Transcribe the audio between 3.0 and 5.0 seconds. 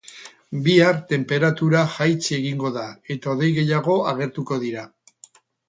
eta hodei gehiago agertuko dira.